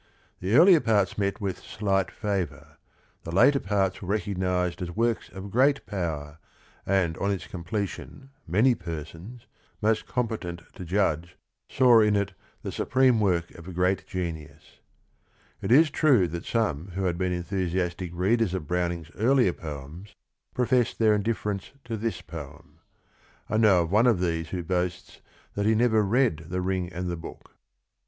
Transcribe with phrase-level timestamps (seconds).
[0.39, 2.77] The earlier parts met with slight favor;
[3.21, 6.39] the later parts were recognized as works of great power,
[6.87, 9.45] and on its completion many persons,
[9.79, 11.37] most competent to judge,
[11.69, 12.33] saw in it
[12.63, 14.79] the supreme work of a great genius.
[15.61, 20.15] It is true that some who had been enthusiastic readers of Browning's earlier poems
[20.55, 22.79] professed their indiffer ence to this poem.
[23.47, 25.21] I know of one of these who boasts
[25.53, 27.51] that he never read The Ring and the Book.